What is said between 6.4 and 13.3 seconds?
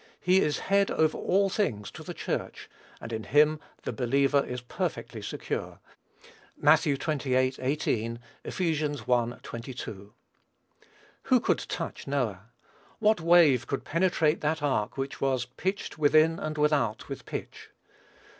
(Matt. xxviii. 18; Eph. i. 22.) Who could touch Noah? What